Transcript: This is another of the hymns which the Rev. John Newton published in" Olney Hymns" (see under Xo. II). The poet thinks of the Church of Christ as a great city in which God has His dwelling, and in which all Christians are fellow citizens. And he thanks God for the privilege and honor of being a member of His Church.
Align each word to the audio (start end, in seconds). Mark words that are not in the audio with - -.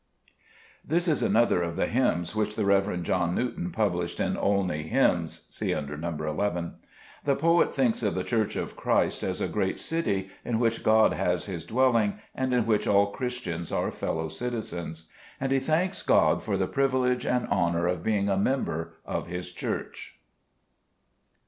This 0.83 1.07
is 1.07 1.21
another 1.21 1.61
of 1.61 1.75
the 1.75 1.85
hymns 1.85 2.35
which 2.35 2.55
the 2.55 2.65
Rev. 2.65 3.03
John 3.03 3.35
Newton 3.35 3.69
published 3.71 4.19
in" 4.19 4.35
Olney 4.37 4.81
Hymns" 4.87 5.45
(see 5.51 5.75
under 5.75 5.95
Xo. 5.95 6.55
II). 6.57 6.71
The 7.23 7.35
poet 7.35 7.71
thinks 7.71 8.01
of 8.01 8.15
the 8.15 8.23
Church 8.23 8.55
of 8.55 8.75
Christ 8.75 9.21
as 9.21 9.39
a 9.39 9.47
great 9.47 9.79
city 9.79 10.31
in 10.43 10.57
which 10.57 10.83
God 10.83 11.13
has 11.13 11.45
His 11.45 11.65
dwelling, 11.65 12.15
and 12.33 12.51
in 12.51 12.65
which 12.65 12.87
all 12.87 13.11
Christians 13.11 13.71
are 13.71 13.91
fellow 13.91 14.27
citizens. 14.27 15.07
And 15.39 15.51
he 15.51 15.59
thanks 15.59 16.01
God 16.01 16.41
for 16.41 16.57
the 16.57 16.65
privilege 16.65 17.23
and 17.23 17.45
honor 17.49 17.85
of 17.85 18.01
being 18.01 18.27
a 18.27 18.37
member 18.37 18.93
of 19.05 19.27
His 19.27 19.51
Church. 19.51 20.19